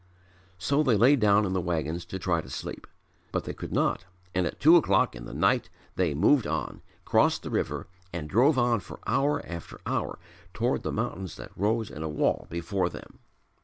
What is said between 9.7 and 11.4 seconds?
hour toward the mountains